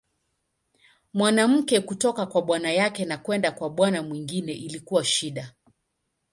[1.13, 5.53] Mwanamke kutoka kwa bwana yake na kwenda kwa bwana mwingine ilikuwa shida.